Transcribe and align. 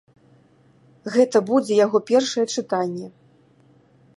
Гэта 1.15 1.37
будзе 1.49 1.73
яго 1.85 1.97
першае 2.09 2.45
чытанне. 2.55 3.07